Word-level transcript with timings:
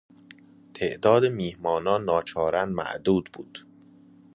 تعداد 0.73 1.25
میهمانان 1.25 2.03
ناچارا 2.03 2.65
معدود 2.65 3.29
بود. 3.33 3.65